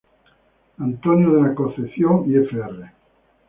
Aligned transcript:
Antonio 0.79 1.33
de 1.35 1.43
la 1.49 1.53
Concepción 1.53 2.23
y 2.27 2.33
fr. 2.47 2.91